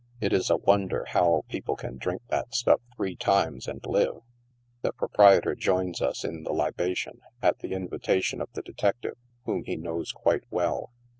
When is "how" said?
1.09-1.43